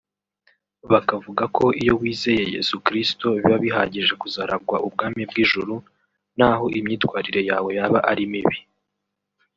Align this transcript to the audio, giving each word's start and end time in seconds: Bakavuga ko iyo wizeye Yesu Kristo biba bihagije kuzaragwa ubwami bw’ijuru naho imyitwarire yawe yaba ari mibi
Bakavuga 0.91 1.43
ko 1.57 1.65
iyo 1.81 1.93
wizeye 2.01 2.43
Yesu 2.55 2.75
Kristo 2.85 3.25
biba 3.35 3.57
bihagije 3.63 4.13
kuzaragwa 4.21 4.75
ubwami 4.87 5.21
bw’ijuru 5.29 5.75
naho 6.37 6.65
imyitwarire 6.79 7.41
yawe 7.49 7.69
yaba 7.77 7.99
ari 8.11 8.23
mibi 8.31 8.57